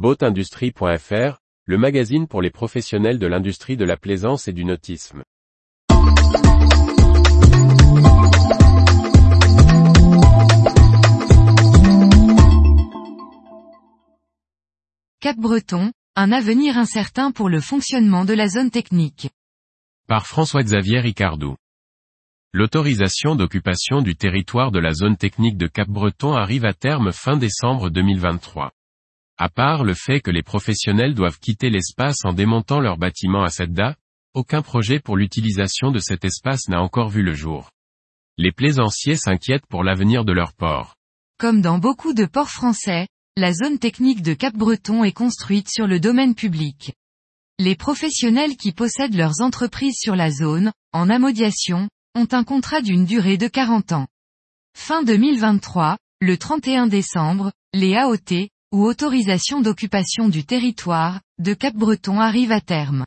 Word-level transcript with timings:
Boatindustrie.fr, 0.00 1.42
le 1.66 1.76
magazine 1.76 2.26
pour 2.26 2.40
les 2.40 2.48
professionnels 2.48 3.18
de 3.18 3.26
l'industrie 3.26 3.76
de 3.76 3.84
la 3.84 3.98
plaisance 3.98 4.48
et 4.48 4.54
du 4.54 4.64
nautisme. 4.64 5.22
Cap-Breton, 15.20 15.92
un 16.16 16.32
avenir 16.32 16.78
incertain 16.78 17.30
pour 17.30 17.50
le 17.50 17.60
fonctionnement 17.60 18.24
de 18.24 18.32
la 18.32 18.48
zone 18.48 18.70
technique. 18.70 19.28
Par 20.08 20.26
François-Xavier 20.26 21.00
Ricardou. 21.00 21.56
L'autorisation 22.54 23.36
d'occupation 23.36 24.00
du 24.00 24.16
territoire 24.16 24.70
de 24.70 24.78
la 24.78 24.94
zone 24.94 25.18
technique 25.18 25.58
de 25.58 25.66
Cap-Breton 25.66 26.32
arrive 26.32 26.64
à 26.64 26.72
terme 26.72 27.12
fin 27.12 27.36
décembre 27.36 27.90
2023. 27.90 28.72
À 29.42 29.48
part 29.48 29.84
le 29.84 29.94
fait 29.94 30.20
que 30.20 30.30
les 30.30 30.42
professionnels 30.42 31.14
doivent 31.14 31.38
quitter 31.38 31.70
l'espace 31.70 32.26
en 32.26 32.34
démontant 32.34 32.78
leur 32.78 32.98
bâtiment 32.98 33.42
à 33.42 33.48
cette 33.48 33.72
date, 33.72 33.96
aucun 34.34 34.60
projet 34.60 35.00
pour 35.00 35.16
l'utilisation 35.16 35.90
de 35.90 35.98
cet 35.98 36.26
espace 36.26 36.68
n'a 36.68 36.82
encore 36.82 37.08
vu 37.08 37.22
le 37.22 37.32
jour. 37.32 37.70
Les 38.36 38.52
plaisanciers 38.52 39.16
s'inquiètent 39.16 39.64
pour 39.64 39.82
l'avenir 39.82 40.26
de 40.26 40.34
leur 40.34 40.52
port. 40.52 40.94
Comme 41.38 41.62
dans 41.62 41.78
beaucoup 41.78 42.12
de 42.12 42.26
ports 42.26 42.50
français, 42.50 43.08
la 43.38 43.54
zone 43.54 43.78
technique 43.78 44.20
de 44.20 44.34
Cap-Breton 44.34 45.04
est 45.04 45.12
construite 45.12 45.70
sur 45.70 45.86
le 45.86 46.00
domaine 46.00 46.34
public. 46.34 46.92
Les 47.58 47.76
professionnels 47.76 48.58
qui 48.58 48.72
possèdent 48.72 49.16
leurs 49.16 49.40
entreprises 49.40 49.96
sur 49.98 50.16
la 50.16 50.30
zone, 50.30 50.70
en 50.92 51.08
amodiation, 51.08 51.88
ont 52.14 52.28
un 52.32 52.44
contrat 52.44 52.82
d'une 52.82 53.06
durée 53.06 53.38
de 53.38 53.48
40 53.48 53.92
ans. 53.92 54.06
Fin 54.76 55.02
2023, 55.02 55.96
le 56.20 56.36
31 56.36 56.88
décembre, 56.88 57.52
les 57.72 57.94
AOT, 57.94 58.50
ou 58.72 58.84
autorisations 58.84 59.60
d'occupation 59.60 60.28
du 60.28 60.44
territoire, 60.44 61.20
de 61.38 61.54
Cap-Breton 61.54 62.20
arrivent 62.20 62.52
à 62.52 62.60
terme. 62.60 63.06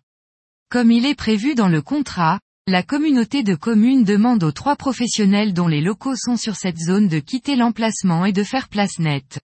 Comme 0.69 0.91
il 0.91 1.05
est 1.05 1.15
prévu 1.15 1.55
dans 1.55 1.69
le 1.69 1.81
contrat, 1.81 2.39
la 2.67 2.83
communauté 2.83 3.43
de 3.43 3.55
communes 3.55 4.03
demande 4.03 4.43
aux 4.43 4.51
trois 4.51 4.75
professionnels 4.75 5.53
dont 5.53 5.67
les 5.67 5.81
locaux 5.81 6.15
sont 6.15 6.37
sur 6.37 6.55
cette 6.55 6.79
zone 6.79 7.07
de 7.07 7.19
quitter 7.19 7.55
l'emplacement 7.55 8.25
et 8.25 8.33
de 8.33 8.43
faire 8.43 8.69
place 8.69 8.99
nette 8.99 9.39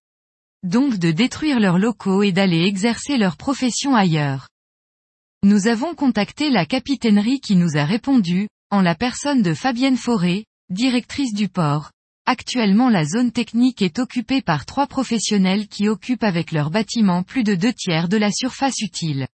donc 0.63 0.97
de 0.97 1.11
détruire 1.11 1.59
leurs 1.59 1.79
locaux 1.79 2.23
et 2.23 2.31
d'aller 2.31 2.63
exercer 2.63 3.17
leur 3.17 3.37
profession 3.37 3.95
ailleurs. 3.95 4.49
Nous 5.43 5.67
avons 5.67 5.95
contacté 5.95 6.49
la 6.49 6.65
capitainerie 6.65 7.39
qui 7.39 7.55
nous 7.55 7.77
a 7.77 7.85
répondu, 7.85 8.49
en 8.69 8.81
la 8.81 8.95
personne 8.95 9.41
de 9.41 9.53
Fabienne 9.53 9.95
Forêt, 9.95 10.45
directrice 10.69 11.33
du 11.33 11.47
port. 11.47 11.91
Actuellement 12.31 12.89
la 12.89 13.05
zone 13.05 13.31
technique 13.31 13.81
est 13.81 13.97
occupée 13.97 14.43
par 14.43 14.67
trois 14.67 14.85
professionnels 14.85 15.67
qui 15.67 15.89
occupent 15.89 16.23
avec 16.23 16.51
leur 16.51 16.69
bâtiment 16.69 17.23
plus 17.23 17.41
de 17.41 17.55
deux 17.55 17.73
tiers 17.73 18.07
de 18.07 18.17
la 18.17 18.31
surface 18.31 18.81
utile. 18.81 19.27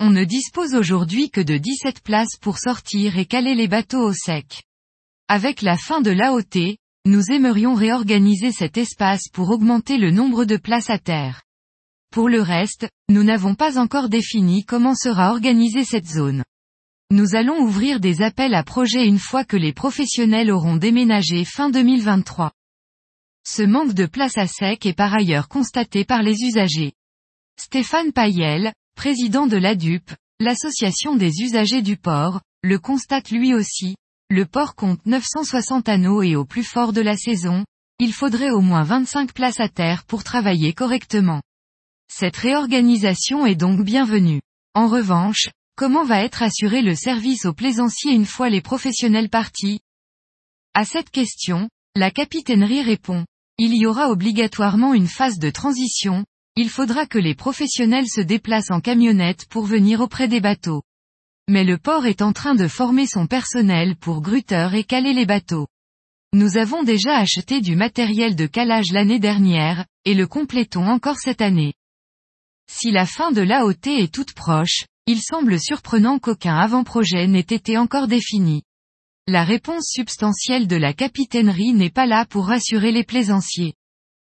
On 0.00 0.10
ne 0.10 0.24
dispose 0.24 0.74
aujourd'hui 0.74 1.30
que 1.30 1.40
de 1.40 1.56
17 1.56 2.00
places 2.02 2.36
pour 2.40 2.58
sortir 2.58 3.18
et 3.18 3.24
caler 3.24 3.54
les 3.54 3.68
bateaux 3.68 4.02
au 4.02 4.12
sec. 4.12 4.64
Avec 5.28 5.62
la 5.62 5.76
fin 5.76 6.00
de 6.00 6.10
l'AOT, 6.10 6.74
nous 7.06 7.22
aimerions 7.30 7.74
réorganiser 7.74 8.50
cet 8.50 8.78
espace 8.78 9.28
pour 9.32 9.50
augmenter 9.50 9.96
le 9.96 10.10
nombre 10.10 10.44
de 10.44 10.56
places 10.56 10.90
à 10.90 10.98
terre. 10.98 11.42
Pour 12.10 12.28
le 12.28 12.42
reste, 12.42 12.88
nous 13.08 13.22
n'avons 13.22 13.54
pas 13.54 13.78
encore 13.78 14.08
défini 14.08 14.64
comment 14.64 14.96
sera 14.96 15.30
organisée 15.30 15.84
cette 15.84 16.08
zone. 16.08 16.42
Nous 17.10 17.34
allons 17.34 17.60
ouvrir 17.60 18.00
des 18.00 18.22
appels 18.22 18.54
à 18.54 18.62
projets 18.62 19.06
une 19.06 19.18
fois 19.18 19.44
que 19.44 19.56
les 19.56 19.72
professionnels 19.72 20.50
auront 20.50 20.76
déménagé 20.76 21.44
fin 21.44 21.70
2023. 21.70 22.52
Ce 23.46 23.62
manque 23.62 23.92
de 23.92 24.06
place 24.06 24.38
à 24.38 24.46
sec 24.46 24.86
est 24.86 24.94
par 24.94 25.12
ailleurs 25.14 25.48
constaté 25.48 26.04
par 26.04 26.22
les 26.22 26.42
usagers. 26.42 26.92
Stéphane 27.60 28.12
Payel, 28.12 28.72
président 28.96 29.46
de 29.46 29.58
l'ADUP, 29.58 30.10
l'association 30.40 31.14
des 31.14 31.42
usagers 31.42 31.82
du 31.82 31.96
port, 31.96 32.40
le 32.62 32.78
constate 32.78 33.30
lui 33.30 33.54
aussi, 33.54 33.96
le 34.30 34.46
port 34.46 34.74
compte 34.74 35.04
960 35.04 35.88
anneaux 35.88 36.22
et 36.22 36.36
au 36.36 36.46
plus 36.46 36.64
fort 36.64 36.94
de 36.94 37.02
la 37.02 37.16
saison, 37.16 37.64
il 37.98 38.12
faudrait 38.12 38.50
au 38.50 38.60
moins 38.60 38.82
25 38.82 39.34
places 39.34 39.60
à 39.60 39.68
terre 39.68 40.04
pour 40.04 40.24
travailler 40.24 40.72
correctement. 40.72 41.42
Cette 42.10 42.36
réorganisation 42.36 43.44
est 43.44 43.54
donc 43.54 43.84
bienvenue. 43.84 44.40
En 44.74 44.88
revanche, 44.88 45.50
comment 45.76 46.04
va 46.04 46.22
être 46.22 46.42
assuré 46.42 46.82
le 46.82 46.94
service 46.94 47.46
aux 47.46 47.52
plaisanciers 47.52 48.12
une 48.12 48.26
fois 48.26 48.48
les 48.48 48.60
professionnels 48.60 49.28
partis? 49.28 49.80
À 50.74 50.84
cette 50.84 51.10
question, 51.10 51.68
la 51.96 52.10
capitainerie 52.10 52.82
répond. 52.82 53.24
Il 53.58 53.76
y 53.76 53.86
aura 53.86 54.10
obligatoirement 54.10 54.94
une 54.94 55.06
phase 55.06 55.38
de 55.38 55.50
transition, 55.50 56.24
il 56.56 56.68
faudra 56.68 57.06
que 57.06 57.18
les 57.18 57.34
professionnels 57.34 58.08
se 58.08 58.20
déplacent 58.20 58.70
en 58.70 58.80
camionnette 58.80 59.46
pour 59.46 59.64
venir 59.64 60.00
auprès 60.00 60.28
des 60.28 60.40
bateaux. 60.40 60.82
Mais 61.48 61.64
le 61.64 61.78
port 61.78 62.06
est 62.06 62.22
en 62.22 62.32
train 62.32 62.54
de 62.54 62.68
former 62.68 63.06
son 63.06 63.26
personnel 63.26 63.96
pour 63.96 64.22
grutter 64.22 64.68
et 64.74 64.84
caler 64.84 65.12
les 65.12 65.26
bateaux. 65.26 65.68
Nous 66.32 66.56
avons 66.56 66.82
déjà 66.82 67.16
acheté 67.16 67.60
du 67.60 67.76
matériel 67.76 68.34
de 68.34 68.46
calage 68.46 68.90
l'année 68.90 69.20
dernière, 69.20 69.86
et 70.04 70.14
le 70.14 70.26
complétons 70.26 70.86
encore 70.86 71.18
cette 71.18 71.42
année. 71.42 71.74
Si 72.68 72.90
la 72.90 73.06
fin 73.06 73.30
de 73.30 73.42
l'AOT 73.42 73.86
est 73.86 74.12
toute 74.12 74.32
proche, 74.32 74.86
il 75.06 75.20
semble 75.20 75.60
surprenant 75.60 76.18
qu'aucun 76.18 76.56
avant-projet 76.56 77.26
n'ait 77.26 77.40
été 77.40 77.76
encore 77.76 78.08
défini. 78.08 78.62
La 79.26 79.44
réponse 79.44 79.86
substantielle 79.90 80.66
de 80.66 80.76
la 80.76 80.94
capitainerie 80.94 81.74
n'est 81.74 81.90
pas 81.90 82.06
là 82.06 82.24
pour 82.24 82.46
rassurer 82.46 82.90
les 82.90 83.04
plaisanciers. 83.04 83.74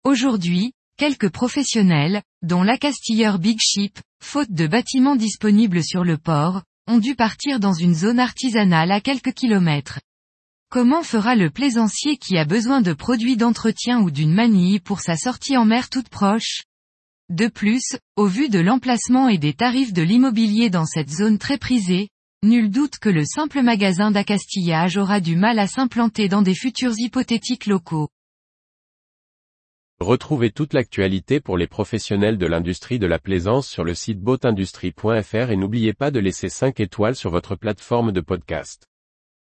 Aujourd'hui, 0.04 0.72
quelques 0.97 1.30
professionnels, 1.30 2.22
dont 2.42 2.62
l'accastilleur 2.62 3.38
Big 3.38 3.59
Ship, 3.60 3.98
faute 4.22 4.53
de 4.53 4.66
bâtiments 4.66 5.16
disponibles 5.16 5.82
sur 5.82 6.04
le 6.04 6.19
port, 6.19 6.62
ont 6.86 6.98
dû 6.98 7.14
partir 7.14 7.59
dans 7.60 7.72
une 7.72 7.94
zone 7.94 8.20
artisanale 8.20 8.92
à 8.92 9.00
quelques 9.00 9.32
kilomètres. 9.32 10.00
Comment 10.70 11.03
fera 11.03 11.34
le 11.34 11.50
plaisancier 11.50 12.16
qui 12.16 12.38
a 12.38 12.44
besoin 12.44 12.80
de 12.80 12.92
produits 12.92 13.36
d'entretien 13.36 14.00
ou 14.00 14.12
d'une 14.12 14.32
manille 14.32 14.78
pour 14.78 15.00
sa 15.00 15.16
sortie 15.16 15.56
en 15.56 15.64
mer 15.64 15.91
toute 15.91 16.09
proche? 16.09 16.62
De 17.30 17.46
plus, 17.46 17.96
au 18.16 18.26
vu 18.26 18.48
de 18.48 18.58
l'emplacement 18.58 19.28
et 19.28 19.38
des 19.38 19.52
tarifs 19.52 19.92
de 19.92 20.02
l'immobilier 20.02 20.68
dans 20.68 20.84
cette 20.84 21.10
zone 21.10 21.38
très 21.38 21.58
prisée, 21.58 22.08
nul 22.42 22.70
doute 22.70 22.98
que 22.98 23.08
le 23.08 23.24
simple 23.24 23.62
magasin 23.62 24.10
d'accastillage 24.10 24.96
aura 24.96 25.20
du 25.20 25.36
mal 25.36 25.60
à 25.60 25.68
s'implanter 25.68 26.26
dans 26.26 26.42
des 26.42 26.56
futurs 26.56 26.94
hypothétiques 26.98 27.66
locaux. 27.66 28.08
Retrouvez 30.00 30.50
toute 30.50 30.74
l'actualité 30.74 31.38
pour 31.38 31.56
les 31.56 31.68
professionnels 31.68 32.36
de 32.36 32.46
l'industrie 32.46 32.98
de 32.98 33.06
la 33.06 33.20
plaisance 33.20 33.68
sur 33.68 33.84
le 33.84 33.94
site 33.94 34.18
boatindustrie.fr 34.18 35.50
et 35.50 35.56
n'oubliez 35.56 35.92
pas 35.92 36.10
de 36.10 36.18
laisser 36.18 36.48
5 36.48 36.80
étoiles 36.80 37.14
sur 37.14 37.30
votre 37.30 37.54
plateforme 37.54 38.10
de 38.10 38.20
podcast. 38.20 38.90